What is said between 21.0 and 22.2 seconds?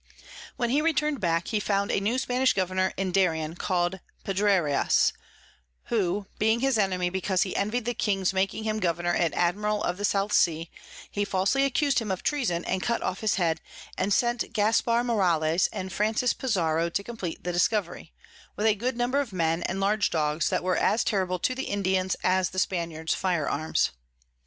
terrible to the Indians